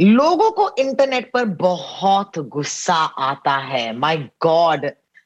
[0.00, 4.84] लोगों को इंटरनेट पर बहुत गुस्सा आता है। माय गॉड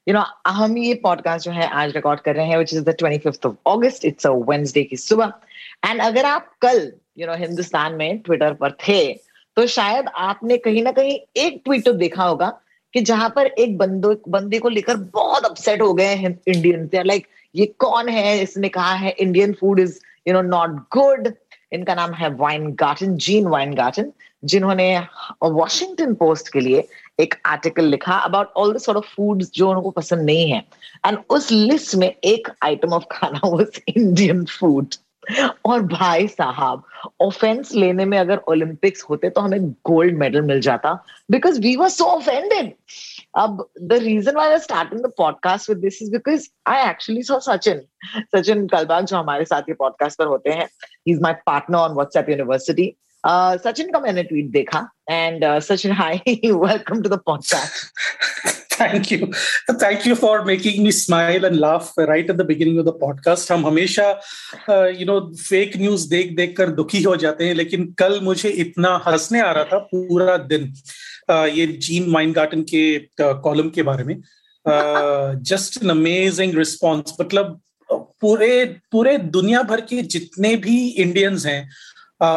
[0.08, 2.94] यू नो हम ये पॉडकास्ट जो है आज रिकॉर्ड कर रहे हैं which is the
[2.98, 5.32] twenty fifth of August it's a Wednesday की सुबह।
[5.86, 6.80] एंड अगर आप कल you
[7.16, 9.12] you know know, Hindustan में ट्विटर पर थे
[9.56, 12.48] तो शायद आपने कहीं ना कहीं एक ट्वीट तो देखा होगा
[12.94, 17.26] कि जहाँ पर एक बंदो बंदे को लेकर बहुत अपसेट हो गए हैं इंडियन लाइक
[17.54, 18.42] ये कौन है?
[18.42, 21.32] इसने कहा है Indian food is you know not good
[21.72, 24.12] इनका नाम है Weingarten Gene Weingarten
[24.44, 24.98] जिन्होंने
[25.42, 26.88] वॉशिंगटन पोस्ट के लिए
[27.20, 30.62] एक आर्टिकल लिखा about all the sort of foods जो उनको पसंद नहीं है.
[31.06, 34.94] एंड उस लिस्ट में एक आइटम ऑफ़ खाना वाज इंडियन फ़ूड
[35.66, 36.82] और भाई साहब
[37.20, 40.92] ऑफेंस लेने में अगर ओलंपिक्स होते तो हमें गोल्ड मेडल मिल जाता
[41.30, 42.72] because we were so offended
[43.38, 47.80] अब the reason why starting the podcast with this is because I actually saw Sachin
[48.36, 51.94] Sachin Kalbag जो हमारे साथ ये पॉडकास्ट पर होते हैं ही is my partner on
[51.94, 52.92] WhatsApp university
[53.28, 58.00] Sachin का मैंने ट्वीट देखा and Sachin hi welcome to the podcast
[58.80, 59.26] thank you
[59.72, 63.52] thank you for making me smile and laugh right at the beginning of the podcast
[63.52, 64.20] हम हमेशा
[64.70, 69.02] you know fake news देख देख कर दुखी हो जाते हैं लेकिन कल मुझे इतना
[69.06, 70.72] हंसने आ रहा था पूरा दिन
[71.30, 74.22] uh, ये जीन माइन गार्टन के कॉलम uh, के बारे में.
[75.42, 77.60] जस्ट एन अमेजिंग रिस्पॉन्स मतलब
[77.92, 81.70] पूरे पूरे दुनिया भर के जितने भी इंडियंस हैं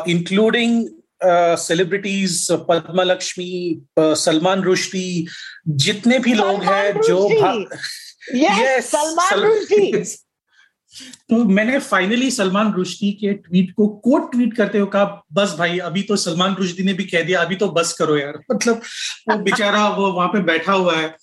[0.08, 0.88] इंक्लूडिंग
[1.58, 5.27] सेलिब्रिटीज पद्मा लक्ष्मी सलमान रुश्दी
[5.67, 7.30] जितने भी लोग हैं जो
[8.36, 10.04] yes, सलमान
[11.30, 15.80] तो मैंने फाइनली सलमान रुश्दी के ट्वीट को कोट ट्वीट करते हुए कहा बस भाई
[15.80, 18.82] अभी तो सलमान रुश्दी ने भी कह दिया अभी तो बस करो यार। मतलब
[19.32, 21.15] वो बेचारा वो वहाँ पे बैठा हुआ है।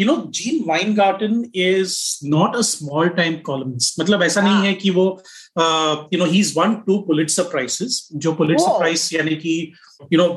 [0.00, 0.64] You know Gene
[0.94, 5.22] Weingarten is not a small time columnist मतलब ऐसा नहीं हाँ। है कि वो
[5.58, 9.72] you know he is won two Pulitzer prizes जो पुलिट्सर प्राइस यानी कि
[10.12, 10.28] यू नो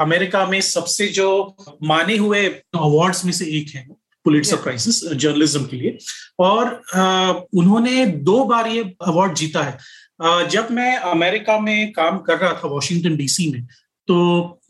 [0.00, 3.88] अमेरिका में सबसे जो माने हुए अवार्ड्स में से एक है
[4.24, 5.98] पुलिट्सर प्राइसेस जर्नलिज्म के लिए।
[6.38, 9.78] और uh, उन्होंने दो बार ये अवार्ड जीता है।
[10.24, 13.66] Uh, जब मैं अमेरिका में काम कर रहा था वॉशिंगटन डीसी में
[14.08, 14.16] तो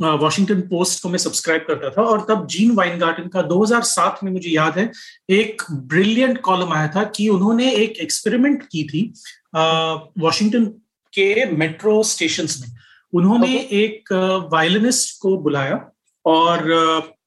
[0.03, 4.33] वॉशिंगटन पोस्ट को मैं सब्सक्राइब करता था और तब जीन वाइन गार्डन का 2007 में
[4.33, 4.93] मुझे याद है
[5.31, 9.13] एक ब्रिलियंट कॉलम आया था कि उन्होंने एक एक्सपेरिमेंट की थी
[9.55, 10.65] वॉशिंगटन
[11.13, 12.69] के मेट्रो स्टेशन में।
[13.13, 13.73] उन्होंने okay.
[13.73, 14.13] एक
[14.53, 15.77] वायलिनिस्ट को बुलाया
[16.27, 16.71] और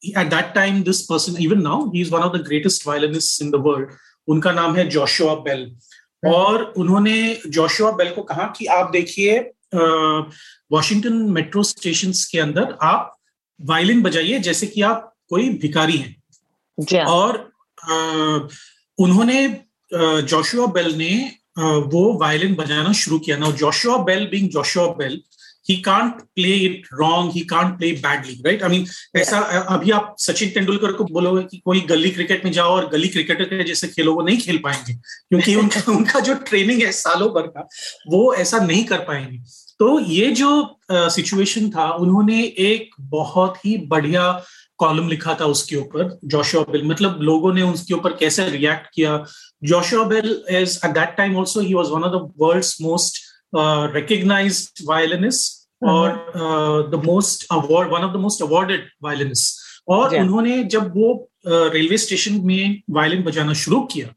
[0.06, 3.52] at that time this person even now he is one of the greatest violinist in
[3.52, 3.90] the world
[4.28, 5.76] उनका नाम है जोशुआ बेल
[6.26, 7.18] और उन्होंने
[7.48, 9.40] जोशुआ बेल को कहा कि आप देखिए
[10.72, 13.18] वॉशिंगटन मेट्रो स्टेशन के अंदर आप
[13.62, 17.52] वायलिन बजाइए जैसे कि आप कोई भिकारी हैं। और
[17.84, 17.96] आ,
[19.00, 19.64] उन्होंने
[19.94, 25.22] जोशुआ बेल ने वो वायलिन बजाना शुरू किया। ना Joshua Bell being Joshua Bell
[25.70, 30.16] he can't play it wrong he can't play badly right I mean ऐसा अभी आप
[30.20, 33.88] सचिन तेंदुलकर को बोलोगे कि कोई गली क्रिकेट में जाओ और गली क्रिकेटर के जैसे
[33.88, 37.68] खेलो वो नहीं खेल पाएँगे क्योंकि उनका उनका जो ट्रेनिंग है सालों भर का
[38.08, 39.38] वो ऐसा नहीं कर पाएँगे।
[39.80, 44.44] तो ये जो सिचुएशन uh, था उन्होंने एक बहुत ही बढ़िया
[44.78, 49.26] कॉलम लिखा था उसके ऊपर जोशुआ बिल मतलब लोगों ने उसके ऊपर कैसे रिएक्ट किया
[49.66, 53.20] Joshua is at that time also he was one of the world's most
[53.54, 55.96] uh, recognized violinists mm-hmm.
[55.96, 60.22] और the most award one of the most awarded violinist और yeah.
[60.22, 64.14] उन्होंने जब वो रेलवे uh, स्टेशन में violin बजाना शुरू किया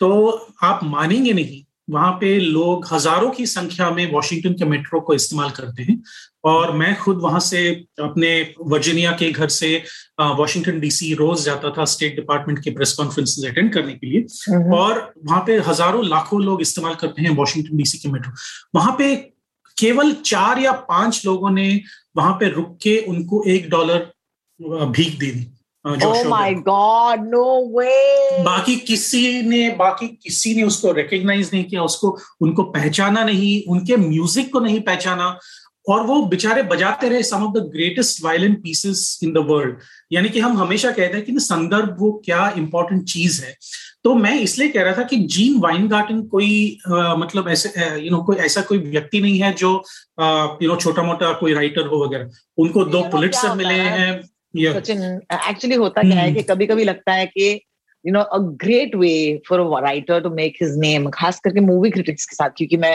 [0.00, 0.30] तो
[0.62, 5.50] आप मानेंगे नहीं वहाँ पे लोग हज़ारों की संख्या में वॉशिंगटन के मेट्रो को इस्तेमाल
[5.50, 6.02] करते हैं।
[6.44, 7.68] और मैं खुद वहाँ से
[8.02, 8.30] अपने
[8.66, 9.76] वर्जीनिया के घर से
[10.20, 14.74] वॉशिंगटन डीसी रोज जाता था स्टेट डिपार्टमेंट के प्रेस कॉन्फ्रेंस अटेंड करने के लिए। हम्म।
[14.74, 18.32] और वहाँ पे हज़ारों लाखों लोग इस्तेमाल करते हैं वॉशिंगटन डीसी के मेट्रो
[18.74, 19.14] वहाँ पे
[19.76, 21.68] केवल चार या पाँच लोगों ने
[22.16, 24.10] वहाँ पे रुक के उनको एक डॉलर
[24.60, 25.46] भीख दे दी।
[25.86, 27.46] Oh my God, no
[27.76, 28.44] way.
[28.44, 33.96] बाकी किसी ने बाकी किसी ने उसको रिकग्नाइज नहीं किया उसको उनको पहचाना नहीं उनके
[33.96, 35.38] म्यूज़िक को नहीं पहचाना
[35.88, 39.76] और वो बेचारे बजाते रहे some of the greatest violin pieces in the world
[40.12, 43.56] यानी कि हम हमेशा कहते हैं कि संदर्भ वो क्या इंपॉर्टेंट चीज़ है।
[44.04, 45.88] तो मैं इसलिए कह रहा था कि जीन वाइन
[46.22, 47.72] कोई आ, मतलब ऐसे
[48.04, 49.84] यू नो कोई ऐसा कोई व्यक्ति नहीं है जो
[50.62, 55.02] यू नो छोटा मोटा कोई राइटर हो वगैरह। उनको दो पुलिट्सर मिले हैं। सचिन
[55.32, 57.60] एक्चुअली होता क्या है हम्म। कि कभी कभी लगता है कि
[58.04, 59.14] you know a great way
[59.48, 62.94] for a writer to make his name खास करके मूवी क्रिटिक्स के साथ क्योंकि मैं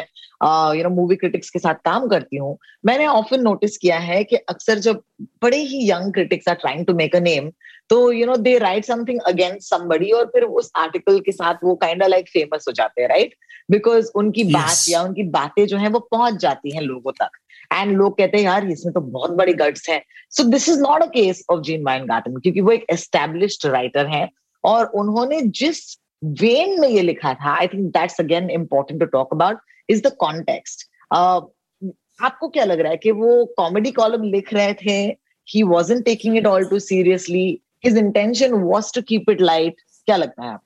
[0.77, 4.36] यू नो मूवी क्रिटिक्स के साथ काम करती हूँ मैंने ऑफन नोटिस किया है कि
[4.50, 5.01] अक्सर जब
[5.42, 7.50] बड़े ही young critics are trying to make a name
[7.89, 11.75] तो you know they write something against somebody और फिर उस आर्टिकल के साथ वो
[11.77, 13.36] काइंड ऑफ़ लाइक फ़ेमस हो जाते हैं राइट
[13.71, 14.53] बिकॉज़ उनकी yes.
[14.53, 17.38] बात या उनकी बातें जो है वो पहुँच जाती हैं लोगों तक
[17.72, 20.02] एंड लोग कहते हैं, यार, इसमें तो बहुत बड़ी गट्स है.
[20.30, 24.28] So this is not a case of Gene Weingarten क्योंकि वो एक एस्टेब्लिश्ड राइटर है
[24.64, 25.81] और उन्होंने जिस
[26.42, 29.58] वेन में ये लिखा था I think that's again important to talk about
[29.90, 30.88] is the context
[32.19, 34.98] आपको क्या लग रहा है कि वो कॉमेडी कॉलम लिख रहे थे?
[35.48, 37.48] He wasn't taking it all too seriously
[37.86, 40.63] his intention was to keep it light क्या लगता है आपको?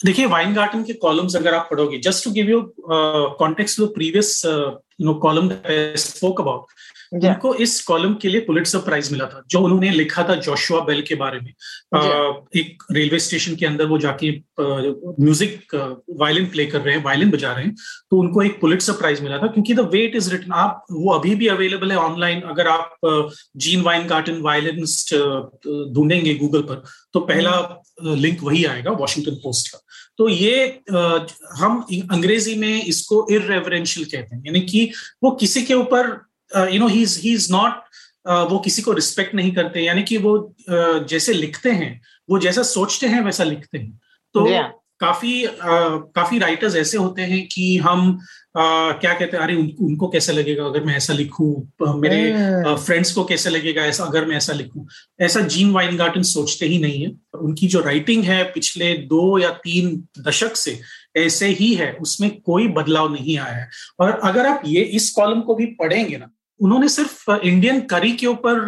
[0.00, 2.60] देखिए वाइन गार्टन के कॉलम्स अगर आप पढ़ोगे just to give you
[3.38, 4.40] context previous
[5.00, 5.50] you know column
[5.98, 6.78] spoke about
[7.14, 11.00] उनको इस कॉलम के लिए पुलिट्सर प्राइज मिला था जो उन्होंने लिखा था जोशुआ बेल
[11.02, 11.52] के बारे में।
[12.56, 14.30] एक रेलवे स्टेशन के अंदर वो जाके
[14.60, 15.74] म्यूज़िक
[16.20, 17.74] वायलिन प्ले कर रहे हैं वायलिन बजा रहे हैं
[18.10, 21.34] तो उनको एक पुलिट्सर प्राइज मिला था क्योंकि द वेट इज़ रिटन आप वो अभी
[21.34, 22.96] भी अवेलेबल है ऑनलाइन अगर आप
[23.56, 25.14] जीन वाइन गार्टन वायलिनिस्ट
[25.94, 26.82] ढूंढेंगे गूगल पर
[27.12, 27.52] तो पहला
[28.04, 29.78] लिंक। वही आएगा वॉशिंगटन पोस्ट का।
[30.20, 30.80] तो ये
[31.58, 31.80] हम
[32.12, 34.90] अंग्रेज़ी में इसको इरेवरेंशियल कहते हैं। यानी कि
[35.22, 36.08] वो किसी के ऊपर
[36.72, 37.72] you know he is not
[38.50, 40.32] वो किसी को रिस्पेक्ट नहीं करते। यानी कि वो
[41.08, 42.00] जैसे लिखते हैं,
[42.30, 44.00] वो जैसा सोचते हैं, वैसा लिखते हैं।
[44.34, 44.68] तो yeah.
[45.00, 48.18] काफ़ी uh, काफ़ी राइटर्स ऐसे होते हैं कि हम
[48.56, 51.50] uh, क्या कहते हैं अरे उन, उनको कैसा लगेगा अगर मैं ऐसा लिखूं?
[52.00, 52.32] मेरे
[52.76, 54.84] फ्रेंड्स को कैसे लगेगा ऐसा अगर मैं ऐसा लिखूं?
[55.20, 59.50] ऐसा जीन वाइन गार्टन सोचते ही नहीं है। उनकी जो राइटिंग है पिछले दो या
[59.50, 60.80] तीन दशक से
[61.16, 63.70] ऐसे ही है। उसमें कोई बदलाव नहीं आया है।
[64.00, 66.30] और अगर आप ये इस कॉलम को भी पढ़ेंगे ना
[66.60, 68.58] उन्होंने सिर्फ़ इंडियन करी के ऊपर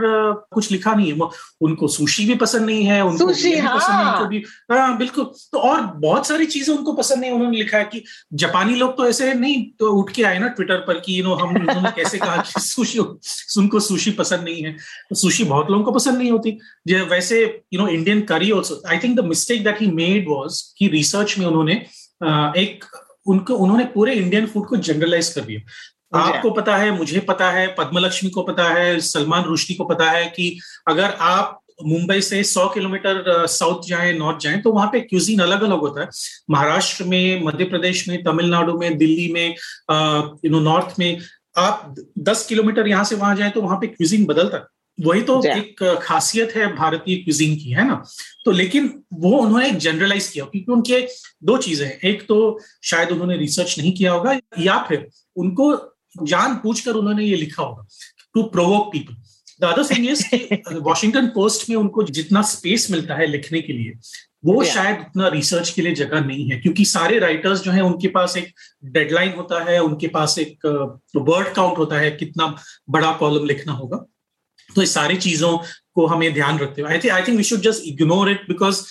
[0.54, 1.28] कुछ लिखा नहीं है।
[1.60, 4.42] उनको सुशी भी पसंद नहीं है उनको सुशी, हाँ। पसंद नहीं उनको भी
[4.72, 8.02] हाँ बिल्कुल। तो और बहुत सारी चीज़ें उनको पसंद नहीं उन्होंने लिखा है कि
[8.42, 11.34] जापानी लोग तो ऐसे नहीं तो उठ के आए ना ट्विटर पर कि यू नो
[11.34, 14.72] हम उन्होंने कैसे कहा कि सुशी उनको सुशी पसंद नहीं है।
[15.08, 16.58] तो सुशी बहुत लोगों को पसंद नहीं होती।
[17.10, 17.42] वैसे
[17.74, 21.38] you know Indian curry also I think the mistake that he made was कि रिसर्च
[21.38, 21.74] में उन्होंने
[22.62, 22.84] एक
[23.26, 25.60] उनको उन्होंने पूरे इंडियन फ़ूड को जनरलाइज कर दिया।
[26.14, 30.24] आपको पता है मुझे पता है पद्मलक्ष्मी को पता है सलमान रुश्दी को पता है
[30.26, 35.40] कि अगर आप मुंबई से 100 किलोमीटर साउथ जाएँ नॉर्थ जाएँ तो वहाँ पे क्यूजीन
[35.40, 36.08] अलग अलग होता है।
[36.50, 39.48] महाराष्ट्र में मध्य प्रदेश में तमिलनाडु में दिल्ली में
[40.44, 41.18] यू नो नॉर्थ में
[41.58, 41.94] आप
[42.28, 44.64] 10 किलोमीटर यहाँ से वहाँ जाएँ तो वहाँ पे क्यूजीन बदलता है।
[44.98, 48.02] वही तो एक खासियत है भारतीय क्यूजीन की है ना?
[48.44, 51.00] तो लेकिन वो उन्होंने एक जनरलाइज किया क्योंकि उनके
[51.44, 55.72] दो चीज़ें हैं। एक तो शायद उन्होंने रिसर्च नहीं किया होगा या फिर उनको
[56.16, 57.86] जान पूछकर उन्होंने ये लिखा होगा
[58.34, 59.14] to provoke people
[59.60, 60.24] the other thing is
[60.80, 63.98] Washington Post में उनको जितना स्पेस मिलता है लिखने के लिए
[64.44, 64.74] वो yeah.
[64.74, 68.36] शायद उतना रिसर्च के लिए जगह नहीं है क्योंकि सारे राइटर्स जो हैं उनके पास
[68.36, 68.52] एक
[68.84, 70.66] डेडलाइन होता है उनके पास एक
[71.16, 72.54] वर्ड uh, काउंट होता है कितना
[72.90, 74.04] बड़ा कॉलम लिखना होगा
[74.74, 75.56] तो इस सारी चीज़ों
[75.94, 78.82] को हमें ध्यान रखते हुए I I think we should just ignore it because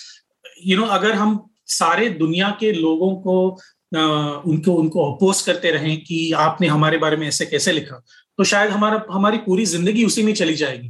[0.64, 3.36] you know अगर हम सारे दुनिया के लोगों को
[3.92, 8.02] उनको उनको अपोज करते रहें कि आपने हमारे बारे में ऐसे कैसे लिखा।
[8.38, 10.88] तो शायद हमारा, हमारी पूरी ज़िंदगी उसी में चली जाएगी।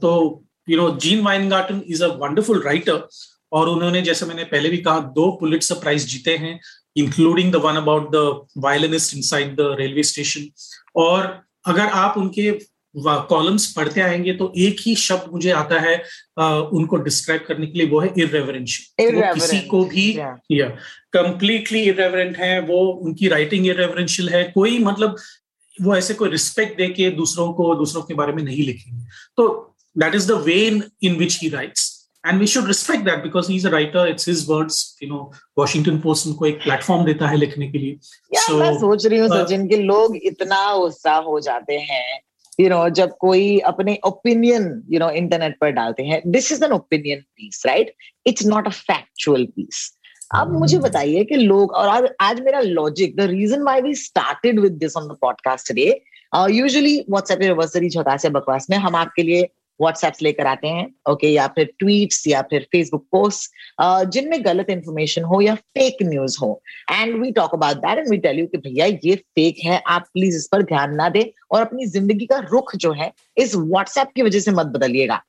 [0.00, 3.06] तो you know Gene Weingarten is a wonderful writer
[3.52, 6.58] और उन्होंने, जैसे मैंने पहले भी कहा, दो पुलिट्सर प्राइज जीते हैं
[6.96, 10.48] including the one about the violinist inside the railway station
[10.96, 11.26] और
[11.66, 12.50] अगर आप उनके
[12.96, 16.02] कॉलम्स पढ़ते आएँगे तो एक ही शब्द मुझे आता है
[16.38, 20.18] आ, उनको डिस्क्राइब करने के लिए वो है इरेवरेंशियल वो किसी को भी
[20.52, 20.68] या
[21.12, 25.16] कंप्लीटली इरेवरेंट है वो उनकी राइटिंग इरेवरेंशियल है कोई मतलब
[25.82, 29.04] वो ऐसे कोई रिस्पेक्ट दे के दूसरों को दूसरों के बारे में नहीं लिखेंगे।
[29.36, 31.90] तो that is the way in which he writes
[32.26, 35.32] and we should respect that because he is a writer it's his words you know
[35.58, 37.96] Washington Post उनको एक प्लेटफॉर्म देता है लिखने के लिए।
[38.46, 42.20] So, मैं सोच रही हूँ सचिन के लोग इतना उत्साह हो जाते हैं
[42.60, 46.72] यू नो जब कोई अपने ओपिनियन यू नो इंटरनेट पर डालते हैं this is an
[46.72, 47.94] opinion piece right
[48.26, 49.90] it's not a factual piece
[50.34, 54.60] अब मुझे बताइए कि लोग और आज आज मेरा logic the reason why we started
[54.60, 55.90] with this on the podcast today
[56.50, 59.48] usually WhatsApp anniversary छोटा से बकवास में हम आपके लिए
[59.80, 63.50] व्हाट्सएप्स लेकर आते हैं ओके या फिर ट्वीट्स या फिर फेसबुक पोस्ट
[64.12, 68.18] जिनमें गलत इंफॉर्मेशन हो या फेक न्यूज़ हो। And we talk about that and we
[68.18, 71.60] tell you कि भैया ये फेक है, आप प्लीज़ इस पर ध्यान ना दें और
[71.60, 75.20] अपनी ज़िंदगी का रुख जो है, इस व्हाट्सएप की वजह से मत बदलिएगा।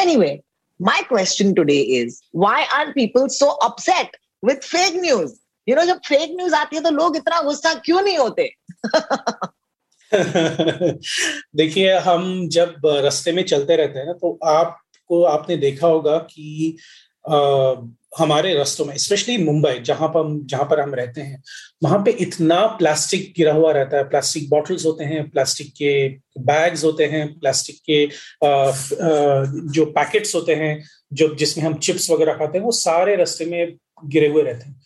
[0.00, 0.38] Anyway
[0.80, 5.34] my question today is why are people so upset with fake news
[5.66, 8.50] you know जब फेक न्यूज़ आती है तो लोग इतना गुस्सा क्यों नहीं होते?
[11.56, 16.76] देखिए हम जब रास्ते में चलते रहते हैं ना तो आपको आपने देखा होगा कि
[17.30, 17.74] आ,
[18.18, 21.42] हमारे रास्तों में स्पेशली मुंबई जहाँ पर हम जहाँ पर हम रहते हैं
[21.82, 26.84] वहाँ पे इतना प्लास्टिक गिरा हुआ रहता है। प्लास्टिक बॉटल्स होते हैं प्लास्टिक के बैग्स
[26.84, 28.06] होते हैं प्लास्टिक के
[28.46, 28.72] आ, आ,
[29.72, 33.76] जो पैकेट्स होते हैं जो जिसमें हम चिप्स वगैरह खाते हैं वो सारे रास्ते में
[34.04, 34.82] गिरे हुए रहते हैं।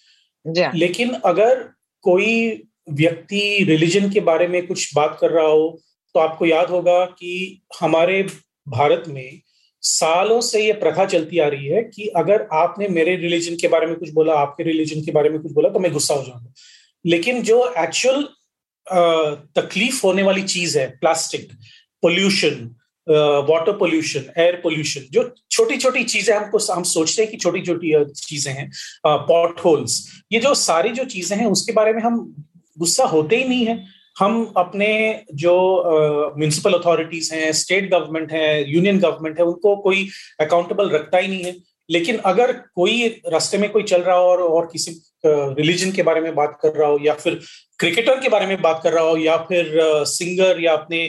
[0.74, 1.68] लेकिन अगर
[2.02, 5.80] कोई व्यक्ति रिलीजन के बारे में कुछ बात कर रहा हो
[6.14, 8.22] तो आपको याद होगा कि हमारे
[8.68, 9.40] भारत में
[9.82, 13.86] सालों से ये प्रथा चलती आ रही है कि अगर आपने मेरे रिलीजन के बारे
[13.86, 16.52] में कुछ बोला, आपके रिलीजन के बारे में कुछ बोला तो मैं गुस्सा हो जाऊँगा।
[17.04, 18.22] लेकिन जो एक्चुअल
[19.56, 21.50] तकलीफ़ होने वाली चीज़ है plastic
[22.02, 22.70] pollution
[23.48, 27.92] water pollution air pollution जो छोटी छोटी चीज़ें हमको, हम सोचते हैं कि छोटी छोटी
[28.16, 28.70] चीज़ें हैं
[29.06, 32.34] पॉट होल्स ये जो सारी जो चीज़ें हैं, उसके बारे में हम
[32.76, 33.84] गुस्सा होते ही नहीं है।
[34.18, 34.88] हम अपने
[35.34, 35.52] जो
[36.36, 40.08] म्यूनिसिपल अथॉरिटीज हैं स्टेट गवर्नमेंट है यूनियन गवर्नमेंट है उनको कोई
[40.40, 41.56] अकाउंटेबल रखता ही नहीं है।
[41.90, 44.90] लेकिन अगर कोई रास्ते में कोई चल रहा हो और, और किसी
[45.26, 47.40] रिलीजन के बारे में बात कर रहा हो या फिर
[47.78, 49.70] क्रिकेटर के बारे में बात कर रहा हो या फिर
[50.06, 51.02] सिंगर या अपने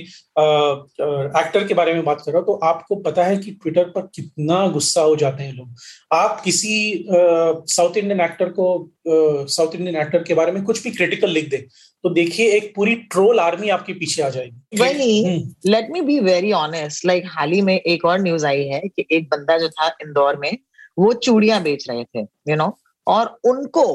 [1.40, 4.02] एक्टर के बारे में बात कर रहा हो तो आपको पता है कि ट्विटर पर
[4.16, 5.76] कितना गुस्सा हो जाते हैं लोग।
[6.14, 11.30] आप किसी साउथ इंडियन एक्टर को साउथ इंडियन एक्टर के बारे में कुछ भी क्रिटिकल
[11.30, 11.58] लिख दे
[12.04, 16.52] तो देखिए एक पूरी ट्रोल आर्मी आपके पीछे आ जाएगी। वही let me be very
[16.52, 19.88] honest like हाल ही में एक और न्यूज़ आई है कि एक बंदा जो था
[20.02, 20.58] इंदौर में
[21.00, 22.83] वो चूड़ियाँ बेच रहे थे यू you नो know?
[23.08, 23.86] और उनको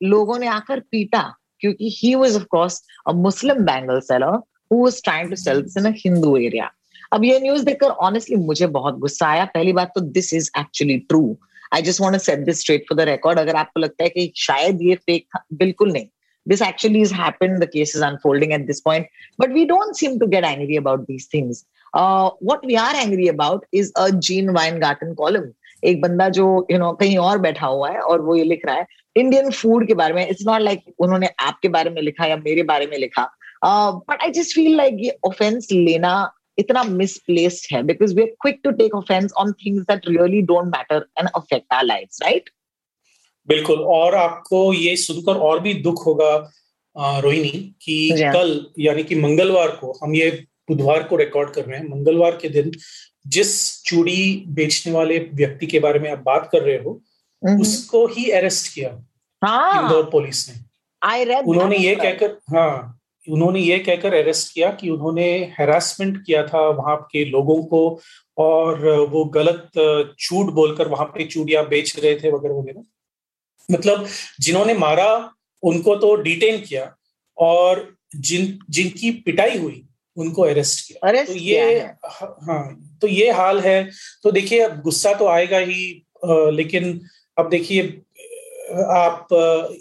[0.00, 1.22] लोगों ने आकर पीटा
[1.60, 4.36] क्योंकि he was of course a Muslim bangle seller
[4.72, 6.70] who trying to sell in a Hindu area
[7.12, 10.98] अब ये न्यूज़ देखकर ऑनेस्टली मुझे बहुत गुस्सा आया। पहली बात तो this is actually
[11.08, 11.36] true
[11.74, 14.32] I just want to set this straight for the record अगर आपको लगता है कि
[14.36, 16.06] शायद ये फेक था बिल्कुल नहीं।
[16.46, 20.14] This actually has happened the case is unfolding at this point but we don't seem
[20.20, 21.58] to get angry about these things.
[21.94, 25.50] Uh, what we are angry about is a Gene Weingarten column
[25.84, 28.44] एक बंदा जो you you know know, कहीं और बैठा हुआ है और वो ये
[28.44, 32.02] लिख रहा है इंडियन फ़ूड के बारे में इट्स नॉट लाइक उन्होंने आपके बारे में
[32.02, 33.30] लिखा या मेरे बारे में लिखा.
[33.64, 36.12] But I just feel like ये ऑफेंस लेना
[36.58, 40.66] इतना मिसप्लेस्ड है because we are quick to take offence on things that really don't
[40.66, 42.50] matter and affect our lives right
[43.48, 46.32] बिल्कुल और आपको ये सुनकर और भी दुख होगा
[46.96, 50.30] रोहिणी कि कल यानी कि मंगलवार को हम ये
[50.68, 52.70] बुधवार को रिकॉर्ड कर रहे हैं। मंगलवार के दिन
[53.26, 57.00] जिस चूड़ी बेचने वाले व्यक्ति के बारे में आप बात कर रहे हो।
[57.60, 58.90] उसको ही अरेस्ट किया
[59.42, 60.54] हाँ, इंदौर पुलिस ने।
[61.02, 62.96] आई रेड उन्होंने ये कहकर हाँ
[63.26, 65.24] उन्होंने ये कहकर अरेस्ट किया कि उन्होंने
[65.58, 68.00] हेरासमेंट किया था वहाँ के लोगों को
[68.38, 69.70] और वो गलत
[70.20, 72.82] झूठ बोलकर वहाँ पे चूड़िया बेच रहे थे वगैरह वगैरह।
[73.68, 74.06] मतलब
[74.40, 75.08] जिन्होंने मारा
[75.62, 76.94] उनको तो डिटेन किया
[77.38, 79.84] और जिन जिनकी पिटाई हुई
[80.20, 81.78] उनको अरेस्ट किया। अरेस्ट तो ये
[82.48, 83.82] हाँ। तो ये हाल है।
[84.22, 85.82] तो देखिए अब गुस्सा तो आएगा ही
[86.24, 87.00] आ, लेकिन
[87.38, 87.82] अब देखिए
[88.70, 89.28] आप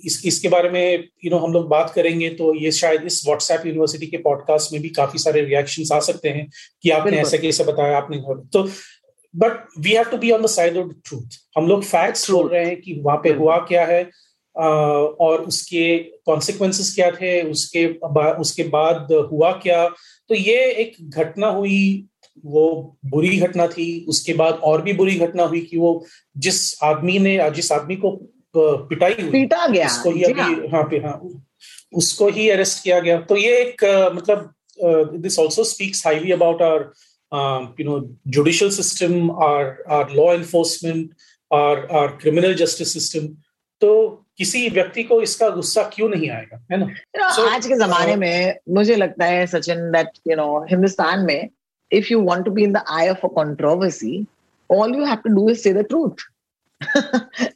[0.06, 3.66] इस इसके बारे में यू नो हम लोग बात करेंगे तो ये शायद इस व्हाट्सएप
[3.66, 6.48] यूनिवर्सिटी के पॉडकास्ट में भी काफ़ी सारे रिएक्शन आ सकते हैं
[6.84, 8.18] कि आपने ऐसे कैसे बताया आपने
[8.54, 8.64] तो
[9.34, 12.66] but we have to be on the side of truth हम लोग फैक्ट्स बोल रहे
[12.66, 14.04] हैं कि वहाँ पे हुआ क्या है।
[14.56, 17.42] और उसके कॉन्सिक्वेंसेस क्या थे?
[17.42, 17.86] उसके
[18.42, 19.88] उसके बाद हुआ क्या?
[20.30, 22.06] तो ये एक घटना हुई
[22.46, 22.66] वो
[23.06, 26.06] बुरी घटना थी। उसके बाद और भी बुरी घटना हुई कि वो
[26.38, 28.12] जिस आदमी ने जिस आदमी को
[28.58, 31.20] पिटाई हुई पीटा गया उसको ही अभी हाँ। पे हाँ
[31.94, 33.84] उसको ही अरेस्ट किया गया। तो ये एक
[34.16, 34.54] मतलब
[35.22, 36.92] this also speaks highly about our
[37.80, 41.12] you know judicial system our our law enforcement
[41.52, 43.28] our our criminal justice system
[43.82, 43.92] तो
[44.40, 47.76] किसी व्यक्ति को इसका गुस्सा क्यों नहीं आएगा है ना you know, so, आज के
[47.76, 51.50] जमाने uh, में मुझे लगता है Sachin that you know Hindustan में
[51.92, 52.22] if you
[52.56, 54.28] be in the eye of a controversy,
[54.70, 56.26] all you have to do is say the truth.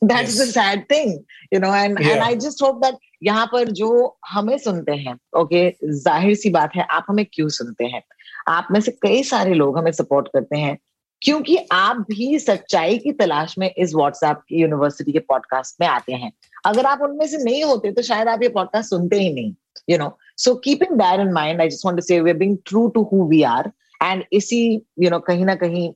[0.01, 0.37] That's yes.
[0.37, 2.09] the sad thing, you know, and, yeah.
[2.09, 6.49] and I just hope that यहाँ पर जो हमें सुनते हैं okay okay, ज़ाहिर सी
[6.49, 8.01] बात है आप हमें क्यों सुनते हैं
[8.49, 10.77] आप में से कई सारे लोग हमें सपोर्ट करते हैं
[11.21, 16.13] क्योंकि आप भी सच्चाई की तलाश में इस व्हाट्सएप की यूनिवर्सिटी के पॉडकास्ट में आते
[16.13, 16.31] हैं
[16.65, 19.53] अगर आप उनमें से नहीं होते तो शायद आप ये पॉडकास्ट सुनते ही नहीं
[19.89, 22.57] you know so keeping that in mind I just want to say we are being
[22.65, 23.71] true to who we are
[24.03, 25.87] and इसी यू नो कहीं ना कहीं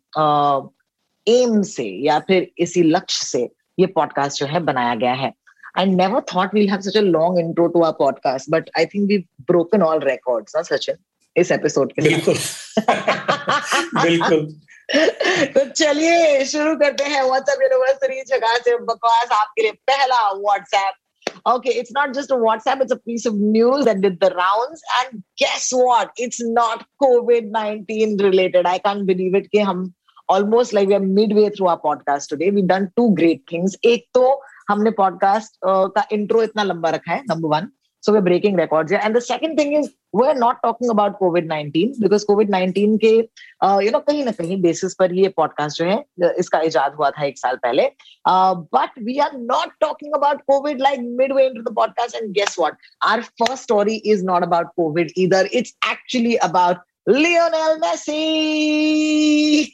[1.27, 5.33] एम से या फिर इसी लक्ष्य से ये पॉडकास्ट जो है बनाया गया है।
[5.79, 9.11] I never thought we'll have such a long intro to our podcast, but I think
[9.11, 10.95] we've broken all records, ना सचिन
[11.35, 12.35] इस एपिसोड के बिल्कुल।
[14.03, 21.49] बिल्कुल। तो चलिए, शुरू करते हैं व्हाट्सएप यूनिवर्सरी जगह से बकवास आपके लिए पहला WhatsApp
[21.49, 25.19] okay it's not just WhatsApp it's a piece of news that did the rounds and
[25.41, 29.91] guess what it's not COVID 19 related I can't believe it के हम
[30.29, 34.07] almost like we are midway through our podcast today we done two great things एक
[34.13, 37.67] तो हमने podcast का intro इतना लंबा रखा है number one
[38.07, 39.01] So we're breaking records here.
[39.03, 43.27] And the second thing is we're not talking about COVID-19 because COVID-19 के
[43.61, 45.97] uh, you know कहीं ना कहीं basis पर ये podcast जो है
[46.39, 47.89] इसका इजाद हुआ था एक साल पहले.
[48.25, 52.17] Uh, but we are not talking about COVID like midway into the podcast.
[52.21, 52.77] And guess what?
[53.01, 55.43] Our first story is not about COVID either.
[55.51, 59.73] It's actually about Lionel Messi.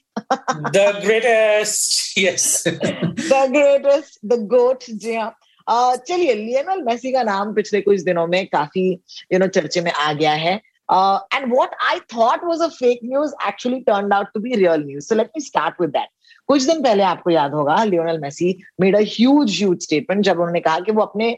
[0.73, 2.63] the greatest, yes.
[2.63, 5.33] the greatest, the goat, जी हाँ
[5.67, 8.89] चलिए Lionel Messi का नाम पिछले कुछ दिनों में काफ़ी
[9.33, 10.55] you know चर्चे में आ गया है।
[10.89, 15.05] And what I thought was a fake news actually turn out to be real news
[15.05, 16.09] so let me start with that
[16.49, 20.59] कुछ दिन पहले आपको याद होगा Lionel Messi made a huge huge statement जब उन्होंने
[20.59, 21.29] कहा कि वो अपने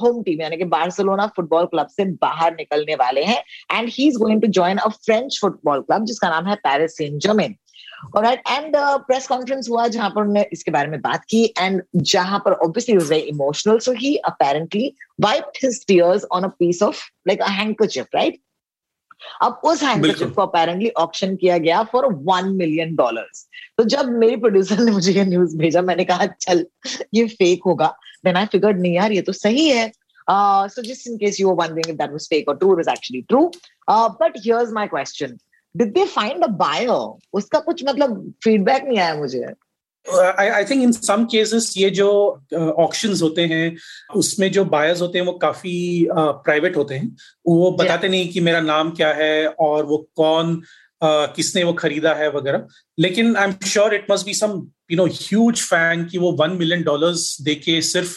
[0.00, 4.18] होम टीम यानी कि बार्सिलोना फुटबॉल क्लब से बाहर निकलने वाले हैं। And he is
[4.18, 7.54] going to join a French football club जिसका नाम है Paris Saint Germain
[8.02, 12.38] And uh, press conference हुआ जहाँ पर उन्होंने इसके बारे में बात की एंड जहाँ
[12.44, 16.80] पर obviously he was very emotional, so he apparently wiped his tears on a piece
[16.82, 18.38] of like a handkerchief, right?
[19.42, 23.46] अब उस हैंडकरचिफ को अपेरेंटली ऑक्शन किया गया फॉर वन मिलियन डॉलर्स
[23.78, 26.64] तो जब मेरे प्रोड्यूसर ने मुझे ये न्यूज़ भेजा मैंने कहा चल
[27.14, 27.94] ये फेक होगा.
[28.24, 29.90] देन आई फिगर्ड नहीं यार ये तो सही है.
[30.28, 32.90] So just in case you were wondering if that was fake और true it is
[32.90, 33.46] actually true
[33.90, 35.38] but here's my question
[35.74, 36.88] did they find a buyer
[37.32, 39.44] उसका कुछ मतलब फीडबैक नहीं आया मुझे।
[40.06, 42.08] I think in some cases ये जो
[42.54, 43.76] auctions uh, होते हैं
[44.16, 48.10] उसमें जो बायर्स होते हैं वो काफ़ी प्राइवेट uh, होते हैं। वो बताते yeah.
[48.10, 52.66] नहीं कि मेरा नाम क्या है और वो कौन uh, किसने वो खरीदा है वगैरह।
[52.98, 54.52] लेकिन I am sure it must be some
[54.90, 58.16] you know huge fan कि वो वन मिलियन डॉलर्स देके सिर्फ़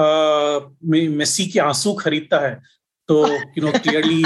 [0.00, 0.60] uh,
[1.18, 2.58] मेसी के आँसू खरीदता है।
[3.08, 4.22] तो you know clearly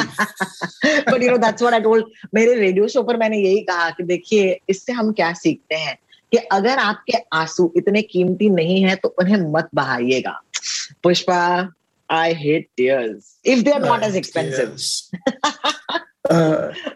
[1.11, 2.05] but you know that's what I told
[2.35, 5.99] मेरे रेडियो शो पर मैंने यही कहा कि देखिए इससे हम क्या सीखते हैं
[6.33, 10.41] कि अगर आपके आँसू इतने कीमती नहीं है तो उन्हें मत बहाइएगा।
[11.03, 11.41] Pushpa
[12.11, 14.77] I hate tears if they are not as expensive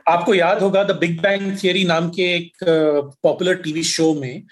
[0.08, 2.64] आपको याद होगा द बिग बैंग थियरी नाम के एक
[3.22, 4.42] पॉपुलर टीवी शो में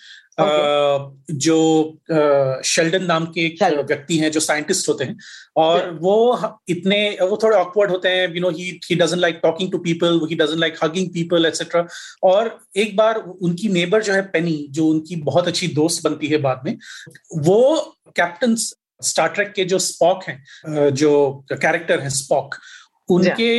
[0.41, 1.21] okay.
[1.31, 1.99] जो
[2.65, 5.17] शेल्डन नाम के एक व्यक्ति हैं जो साइंटिस्ट होते हैं
[5.57, 6.17] और वो
[6.69, 10.21] इतने वो थोड़े ऑकवर्ड होते हैं you know he he doesn't like talking to people
[10.31, 11.87] he doesn't like hugging people etcetera
[12.23, 16.39] और एक बार उनकी नेबर जो है पेनी जो उनकी बहुत अच्छी दोस्त बनती है
[16.39, 16.77] बाद में
[17.39, 17.61] वो
[18.17, 18.57] कैप्टन
[19.03, 21.13] स्टार्ट्रेक के जो स्पॉक हैं जो
[21.53, 22.55] कैरेक्टर है स्पॉक
[23.09, 23.53] उनके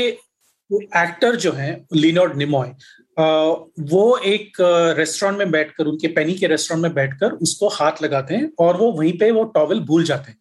[0.98, 2.74] एक्टर जो हैं लिनोड निमोय
[3.17, 4.58] वो एक
[4.97, 8.91] रेस्टोरेंट में बैठकर उनके पेनी के रेस्टोरेंट में बैठकर उसको हाथ लगाते हैं और वो
[8.91, 10.38] वहीं पे वो टॉवल भूल जाते हैं।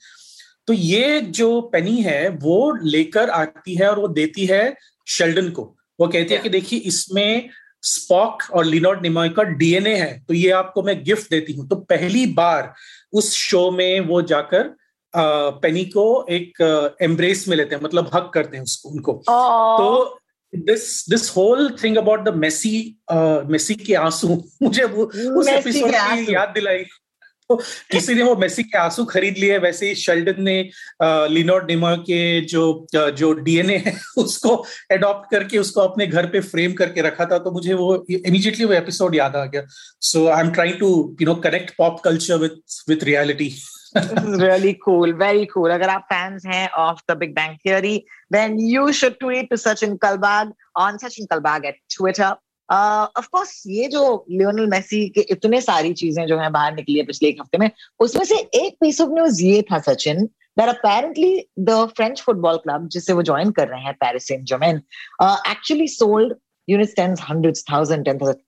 [0.68, 4.74] तो ये जो पेनी है वो लेकर आती है और वो देती है
[5.06, 5.62] शेल्डन को।
[5.98, 7.48] वो कहती है कि देखिए इसमें
[7.83, 11.76] स्पॉक और लिनोड निमोय का डीएनए है तो ये आपको मैं गिफ्ट देती हूँ। तो
[11.76, 12.72] पहली बार
[13.12, 14.74] उस शो में वो जाकर
[15.14, 20.18] पेनी को एक एम्ब्रेस में लेते हैं मतलब हक करते हैं उसको उनको। तो
[20.54, 22.96] this this whole thing about the Messi
[23.46, 24.28] Messi के आँसू
[24.62, 25.04] मुझे वो
[25.40, 26.84] उस एपिसोड की याद दिलाई।
[27.48, 27.56] तो
[27.90, 30.70] किसी ने वो मेसी के आँसू खरीद लिए वैसे ही शेल्डन ने
[31.02, 36.72] लिनोड निमा के जो जो डीएनए है उसको अडॉप्ट करके उसको अपने घर पे फ्रेम
[36.72, 39.66] करके रखा था तो मुझे वो इमीडिएटली वो एपिसोड याद आ गया।
[40.00, 42.56] So I am trying to you know connect pop culture with
[42.88, 43.54] with reality
[43.92, 45.70] this is really cool, very cool.
[45.70, 49.98] अगर आप fans हैं of the Big Bang Theory, then you should tweet to Sachin
[49.98, 52.37] Kalbag on Sachin Kalbag at Twitter.
[52.68, 56.98] Of uh, course ये जो Lionel Messi के इतने सारी चीज़ें जो हैं बाहर निकली
[56.98, 60.68] है पिछले एक हफ़्ते में उसमें से एक पीस ऑफ़ न्यूज़ ये था Sachin that
[60.68, 64.81] apparently the French football club जिसे वो ज्वाइन कर रहे हैं Paris Saint Germain
[65.53, 66.35] actually sold
[66.68, 68.40] units tens hundreds thousands ten thousand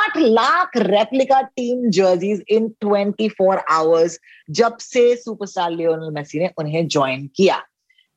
[0.00, 4.18] आठ lakh replica team jerseys in 24 hours
[4.50, 7.62] जब से सुपरस्टार लियोनल मेसी ने उन्हें ज्वाइन किया।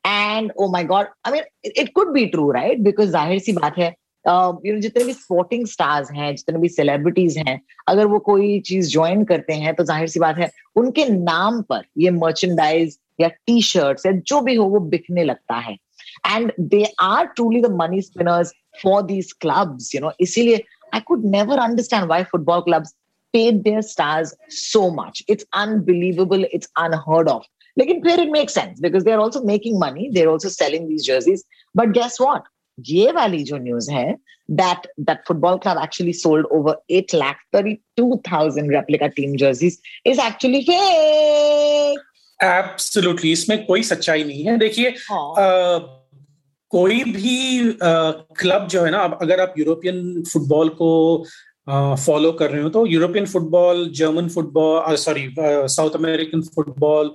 [0.04, 3.78] And oh my God I mean it could be true right because ज़ाहिर सी बात
[3.78, 3.94] है
[4.24, 8.90] यू नो जितने भी स्पोर्टिंग स्टार्स हैं, जितने भी सेलिब्रिटीज हैं, अगर वो कोई चीज़
[8.90, 13.60] ज्वाइन करते हैं तो ज़ाहिर सी बात है, उनके नाम पर ये मर्चेंडाइज या टी
[13.62, 15.76] शर्ट या जो भी हो, वो बिकने लगता है।
[16.26, 21.23] And they are truly the money spinners for these clubs you know इसीलिए I could
[21.23, 22.93] never understand why football clubs
[23.33, 25.23] paid their stars so much.
[25.27, 26.45] It's unbelievable.
[26.51, 27.45] It's unheard of.
[27.77, 30.09] Like in it makes sense because they're also making money.
[30.11, 31.43] They're also selling these jerseys.
[31.73, 32.43] But guess what?
[32.87, 34.15] ये वाली जो news है
[34.59, 40.61] that that football club actually sold over 8 lakh 32,000 replica team jerseys is actually
[40.69, 41.99] fake.
[42.43, 43.31] Absolutely.
[43.31, 44.93] इसमें कोई सच्चाई नहीं है देखिए
[46.70, 47.60] कोई भी
[48.36, 51.24] क्लब जो है ना अगर आप यूरोपियन फुटबॉल को
[51.70, 57.14] फॉलो कर रहे हो तो European football German football sorry South American football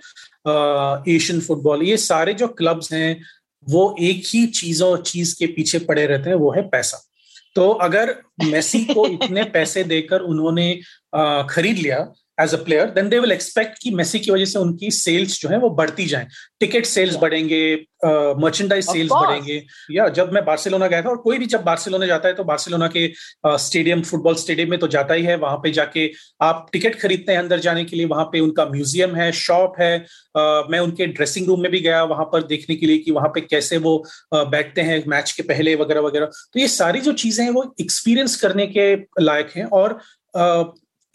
[1.16, 3.22] Asian football ये सारे जो क्लब्स हैं
[3.70, 7.06] वो एक ही चीज़ों चीज़ के पीछे पड़े रहते हैं वो है पैसा।
[7.56, 10.80] तो अगर मेसी को इतने पैसे देकर उन्होंने
[11.50, 14.92] खरीद लिया as a player then they will expect कि मेसी की वजह से उनकी
[14.94, 16.28] सेल्स जो है वो बढ़ती जाए।
[16.60, 17.62] टिकट सेल्स बढ़ेंगे
[18.06, 22.06] मर्चेंडाइज uh, सेल्स बढ़ेंगे। या जब मैं बार्सिलोना गया था और कोई भी जब बार्सिलोना
[22.06, 23.08] जाता है तो बार्सिलोना के
[23.46, 26.10] स्टेडियम फुटबॉल स्टेडियम में तो जाता ही है। वहाँ पे जाके
[26.42, 29.94] आप टिकट खरीदते हैं अंदर जाने के लिए। वहाँ पे उनका म्यूज़ियम है शॉप है।
[30.00, 33.30] uh, मैं उनके ड्रेसिंग रूम में भी गया वहाँ पर देखने के लिए कि वहाँ
[33.30, 33.96] पे कैसे वो
[34.36, 37.74] uh, बैठते हैं मैच के पहले वगैरह वगैरह। तो ये सारी जो चीज़ें हैं वो
[37.82, 40.02] एक्सपीरियंस करने के लायक हैं और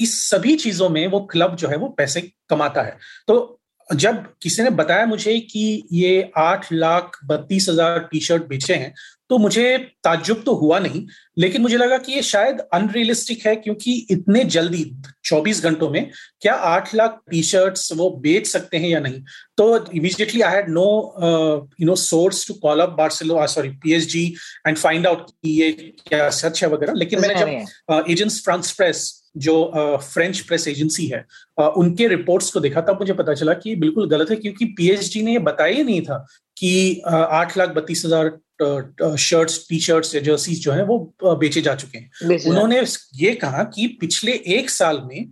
[0.01, 2.97] इस सभी चीज़ों में वो क्लब जो है वो पैसे कमाता है।
[3.29, 8.75] तो जब किसी ने बताया मुझे कि ये आठ लाख बत्तीस हज़ार टी शर्ट बेचे
[8.75, 8.93] हैं
[9.31, 11.07] तो मुझे ताज्जुब तो हुआ नहीं
[11.39, 14.85] लेकिन मुझे लगा कि ये शायद अनरियलिस्टिक है क्योंकि इतने जल्दी
[15.25, 16.11] 24 घंटों में
[16.41, 19.23] क्या आठ लाख टी शर्ट्स वो बेच सकते हैं या नहीं?
[19.57, 20.87] तो immediately I had no
[21.81, 24.27] you know source to call up Barcelona sorry PSG
[24.67, 25.73] and find out कि ये
[26.07, 29.55] क्या सच है वगैरह। लेकिन मैंने जब एजेंट्स फ्रांस प्रेस जो
[30.03, 31.25] फ्रेंच प्रेस एजेंसी है
[31.77, 35.33] उनके रिपोर्ट्स को देखा तब मुझे पता चला कि बिल्कुल गलत है क्योंकि पीएचडी ने
[35.33, 36.27] ये बताया ही नहीं था
[36.57, 40.99] कि आठ लाख बत्तीस हज़ार शर्ट्स टी शर्ट्स या जर्सीज जो है वो
[41.37, 42.83] बेचे जा चुके हैं। उन्होंने
[43.17, 45.31] ये कहा कि पिछले एक साल में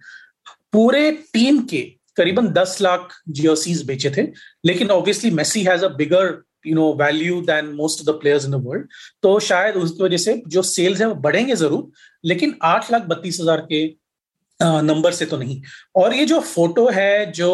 [0.72, 1.82] पूरे टीम के
[2.16, 4.22] करीबन दस लाख जर्सीज बेचे थे
[4.66, 8.50] लेकिन obviously Messi has a bigger you know value than most of the players in
[8.50, 8.86] the world
[9.22, 11.90] तो शायद उसकी वजह से जो सेल्स है वो बढ़ेंगे ज़रूर
[12.24, 13.84] लेकिन आठ लाख बत्तीस हज़ार के
[14.60, 15.60] नंबर से तो नहीं।
[15.96, 17.48] और ये जो फ़ोटो है जो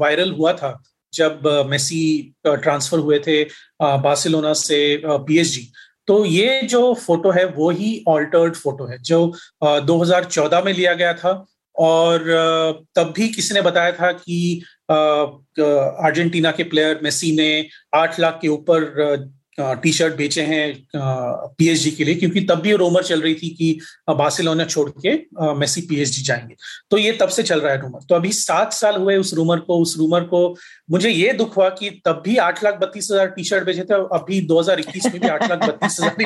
[0.00, 0.70] वायरल हुआ था
[1.14, 2.02] जब मेसी
[2.46, 3.42] ट्रांसफ़र हुए थे
[3.82, 5.70] बार्सिलोना से पीएसजी
[6.08, 9.32] तो ये जो फ़ोटो है, वो ही ऑल्टर्ड फ़ोटो है, जो
[9.86, 11.46] 2014 में लिया गया था।
[11.76, 12.24] और
[12.96, 18.48] तब भी किसी ने बताया था कि अर्जेंटीना के प्लेयर मेसी ने आठ लाख के
[18.48, 18.84] ऊपर
[19.58, 23.78] टी शर्ट बेचे हैं पीएचडी के लिए क्योंकि तब भी रोमर चल रही थी कि
[24.10, 25.14] बार्सिलोना छोड़ के
[25.54, 26.54] मेसी पीएचडी जाएँगे।
[26.90, 29.58] तो ये तब से चल रहा है रूमर तो अभी सात साल हुए उस रूमर
[29.60, 30.42] को उस रूमर को।
[30.90, 33.94] मुझे ये दुख हुआ कि तब भी आठ लाख बत्तीस हज़ार टी शर्ट बेचे थे
[34.14, 36.22] अभी 2021 में भी आठ लाख बत्तीस हज़ार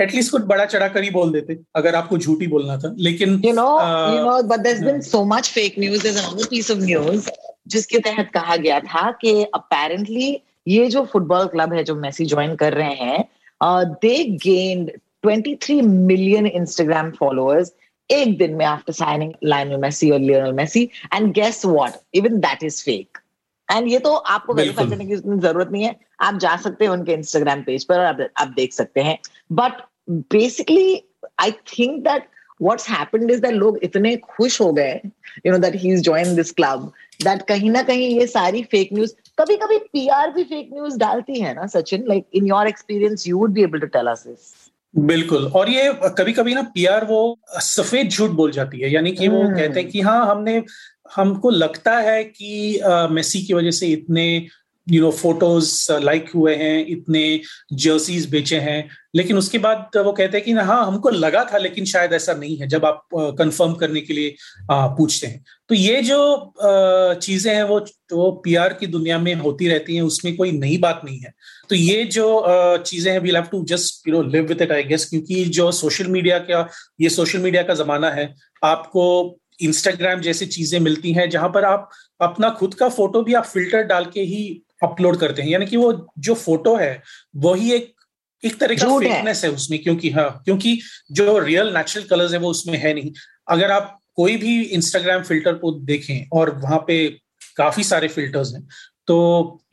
[0.00, 3.52] एटलीस्ट कुछ बड़ा चढ़ा कर ही बोल देते अगर आपको झूठी बोलना था। लेकिन you
[3.52, 3.68] know
[4.14, 7.30] you know but there been so much fake news is another piece of news
[7.68, 10.32] जिसके तहत कहा गया था कि अपेरेंटली
[10.66, 13.24] ये जो फुटबॉल क्लब है जो मेसी ज्वाइन कर रहे हैं
[14.02, 14.90] they gained
[15.26, 17.72] 23 million Instagram followers
[18.10, 20.82] एक दिन में आफ्टर साइनिंग लाइनल मेसी और Lionel Messi
[21.14, 23.18] and guess what even that is fake
[23.68, 27.12] and ये तो आपको वेरीफाई करने की ज़रूरत नहीं है। आप जा सकते हैं उनके
[27.12, 29.18] इंस्टाग्राम पेज पर और आप, आप देख सकते हैं।
[29.52, 31.02] But basically
[31.40, 32.28] I think that
[32.62, 35.00] what's happened is that लोग इतने खुश हो गए
[35.46, 36.92] you know that he is join this club
[37.24, 41.40] that कहीं ना कहीं ये सारी फेक न्यूज़ कभी कभी पीआर भी फेक न्यूज़ डालती
[41.40, 42.04] है ना Sachin?
[42.08, 45.92] Like in your experience you would be able to tell us this बिल्कुल। और ये
[46.18, 49.56] कभी कभी ना पीआर वो सफ़ेद झूठ बोल जाती है यानी कि वो hmm.
[49.56, 50.64] कहते हैं कि हाँ हमने
[51.16, 54.46] हमको लगता है कि मेसी की वजह से इतने
[54.86, 57.40] यू नो फ़ोटोज़ लाइक हुए हैं इतने
[57.72, 61.84] जर्सीज बेचे हैं। लेकिन उसके बाद वो कहते हैं कि हाँ हमको लगा था लेकिन
[61.84, 66.00] शायद ऐसा नहीं है। जब आप कंफर्म करने के लिए uh, पूछते हैं। तो ये
[66.02, 66.52] जो
[67.22, 67.78] चीज़ें हैं वो
[68.12, 71.32] वो पीआर की दुनिया में होती रहती हैं उसमें कोई नई बात नहीं है।
[71.68, 72.26] तो ये जो
[72.86, 75.70] चीज़ें हैं we'll have to just you know live with it I guess क्योंकि जो
[75.72, 76.68] सोशल मीडिया का
[77.00, 78.32] ये सोशल मीडिया का जमाना है
[78.64, 79.04] आपको
[79.62, 83.82] इंस्टाग्राम जैसी चीज़ें मिलती हैं जहाँ पर आप अपना खुद का फ़ोटो भी आप फ़िल्टर
[83.82, 84.42] डाल के ही
[84.84, 87.02] अपलोड करते हैं। यानी कि वो जो फ़ोटो है
[87.38, 87.92] वही एक
[88.42, 90.78] एक तरह का फेकनेस है। उसमें क्योंकि हाँ क्योंकि
[91.12, 93.12] जो रियल नेचुरल कलर्स है वो उसमें है नहीं।
[93.48, 96.96] अगर आप कोई भी इंस्टाग्राम फ़िल्टर को देखें और वहाँ पे
[97.56, 98.66] काफ़ी सारे फिल्टर्स हैं
[99.08, 99.16] तो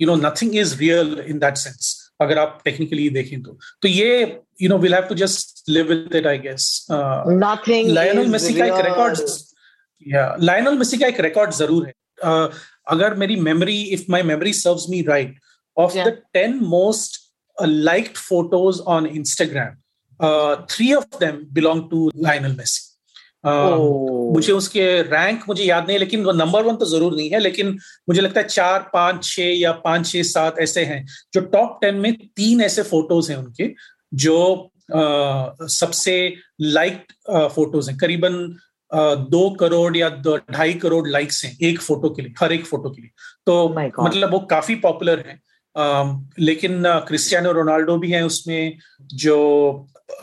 [0.02, 4.42] you know nothing is real in that sense अगर आप टेक्निकली देखें तो। तो ये
[4.62, 6.88] you know will have to just live with it I guess
[7.90, 9.20] Lionel Messi का एक रिकॉर्ड
[10.06, 11.94] या लायनल मेसी का एक रिकॉर्ड ज़रूर है।
[12.92, 15.36] Uh, अगर मेरी memory if my memory serves me right
[15.78, 17.18] of the ten most
[17.62, 19.76] liked photos on Instagram
[20.70, 22.88] three of them belong to Lionel Messi
[24.34, 27.80] मुझे उसके रैंक मुझे याद नहीं लेकिन वो नंबर वन तो ज़रूर नहीं है लेकिन
[28.10, 31.96] मुझे लगता है चार पाँच छह या पाँच छह सात ऐसे हैं जो टॉप टेन
[31.96, 33.74] में तीन ऐसे फ़ोटोज़ हैं उनके
[34.14, 38.56] जो आ, सबसे लाइक फ़ोटोज़ हैं। करीबन
[38.94, 40.10] दो करोड़ या
[40.52, 43.12] ढाई करोड़ लाइक्स हैं एक फ़ोटो के लिए हर एक फ़ोटो के लिए।
[43.46, 45.40] तो oh मतलब वो काफ़ी पॉपुलर है।
[46.40, 48.78] लेकिन क्रिस्टियानो रोनाल्डो भी हैं उसमें
[49.14, 49.38] जो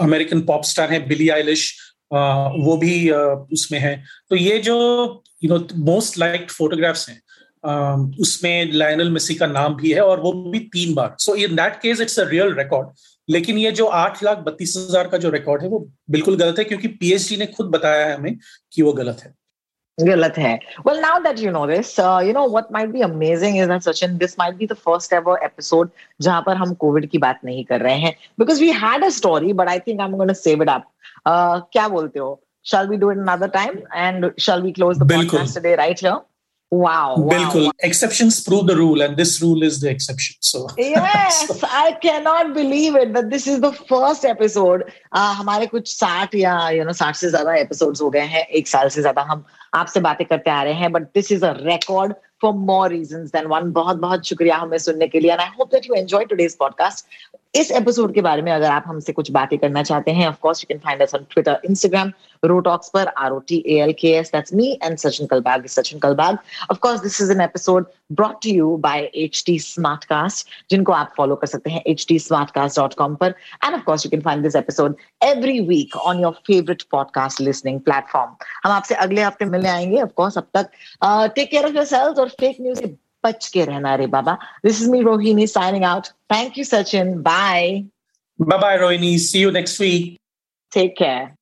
[0.00, 1.72] अमेरिकन पॉप स्टार है बिली आइलिश
[2.12, 3.10] वो भी
[3.52, 4.76] उसमें है। तो ये जो
[5.44, 7.20] you know most liked photographs हैं
[7.68, 11.56] Um, उसमें लाइनल मेसी का नाम भी है और वो भी तीन बार। So in
[11.56, 12.88] that case it's a real record
[13.28, 15.78] लेकिन ये जो आठ लाख बत्तीस हज़ार का जो रिकॉर्ड है वो
[16.10, 18.36] बिल्कुल गलत है क्योंकि पीएचडी ने खुद बताया है हमें
[18.72, 19.32] कि वो गलत है।
[19.98, 20.54] गलत है।
[20.86, 24.16] Well now that you know this you know what might be amazing is that Sachin
[24.18, 27.80] this might be the first ever episode जहाँ पर हम कोविड की बात नहीं कर
[27.80, 30.16] रहे हैं। Because we had a story but I think I am
[31.72, 32.40] क्या बोलते हो?
[32.66, 35.02] Shall we do it another time and shall we close the
[36.70, 37.16] Wow.
[37.16, 37.64] Bilkul.
[37.64, 37.70] Wow.
[37.80, 40.36] Exceptions prove the rule, and this rule is the exception.
[40.40, 41.66] So Yes, so.
[41.66, 44.84] I cannot believe it that this is the first episode.
[45.12, 48.68] Uh, हमारे कुछ साठ या you know साठ से ज़्यादा episodes हो गए हैं एक
[48.68, 52.12] साल से ज़्यादा हम आपसे बातें करते आ रहे हैं but this is a record
[52.42, 55.70] for more reason than one बहुत बहुत शुक्रिया हमें सुनने के लिए and I hope
[55.74, 57.06] that you enjoy today's podcast
[57.54, 60.60] इस एपिसोड के बारे में अगर आप हमसे कुछ बातें करना चाहते हैं of course
[60.60, 62.10] you can find us on Twitter Instagram
[62.42, 65.98] RoTalks पर R O T A L K S that's me and Sachin Kalbag Sachin
[65.98, 66.38] Kalbag
[66.70, 71.36] of course this is an episode brought to you by H Smartcast जिनको आप follow
[71.36, 73.34] कर सकते हैं H पर.
[73.64, 77.80] And of course you can find this episode every week on your favourite podcast listening
[77.80, 80.70] platform हम आपसे अगले हफ़्ते मिलने आएँगे ऑफ़ कोर्स अब तक.
[81.34, 84.90] टेक केयर ऑफ़ योरसेल्व्स और फेक न्यूज़ से बच के रहना रे बाबा। This is
[84.90, 87.70] me Rohini signing out thank you Sachin bye
[88.38, 90.16] bye bye Rohini see you next week
[90.72, 91.36] take care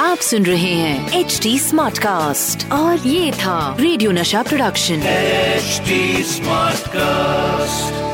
[0.00, 6.22] आप सुन रहे हैं एच डी स्मार्ट कास्ट और ये था रेडियो नशा प्रोडक्शन एचडी
[6.24, 8.05] स्मार्ट कास्ट